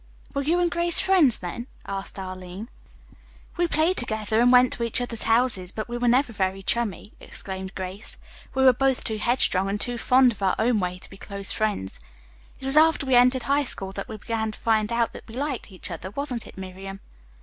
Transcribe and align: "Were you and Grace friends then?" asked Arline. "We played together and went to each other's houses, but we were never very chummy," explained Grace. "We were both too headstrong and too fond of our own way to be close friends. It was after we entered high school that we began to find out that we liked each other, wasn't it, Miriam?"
"Were 0.33 0.41
you 0.41 0.57
and 0.59 0.71
Grace 0.71 0.99
friends 0.99 1.37
then?" 1.37 1.67
asked 1.85 2.17
Arline. 2.17 2.69
"We 3.55 3.67
played 3.67 3.97
together 3.97 4.39
and 4.39 4.51
went 4.51 4.73
to 4.73 4.81
each 4.83 4.99
other's 4.99 5.25
houses, 5.29 5.71
but 5.71 5.87
we 5.87 5.95
were 5.95 6.07
never 6.07 6.33
very 6.33 6.63
chummy," 6.63 7.13
explained 7.19 7.75
Grace. 7.75 8.17
"We 8.55 8.63
were 8.65 8.73
both 8.73 9.03
too 9.03 9.19
headstrong 9.19 9.69
and 9.69 9.79
too 9.79 9.99
fond 9.99 10.31
of 10.31 10.41
our 10.41 10.55
own 10.57 10.79
way 10.79 10.97
to 10.97 11.09
be 11.11 11.17
close 11.17 11.51
friends. 11.51 11.99
It 12.59 12.65
was 12.65 12.77
after 12.77 13.05
we 13.05 13.13
entered 13.13 13.43
high 13.43 13.63
school 13.65 13.91
that 13.91 14.07
we 14.07 14.17
began 14.17 14.49
to 14.49 14.57
find 14.59 14.91
out 14.91 15.13
that 15.13 15.27
we 15.27 15.35
liked 15.35 15.71
each 15.71 15.91
other, 15.91 16.09
wasn't 16.09 16.47
it, 16.47 16.57
Miriam?" 16.57 16.99